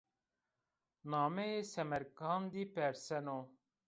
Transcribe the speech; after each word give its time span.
Nameyê 1.11 1.61
Semerkandî 1.71 2.63
perseno 2.75 3.39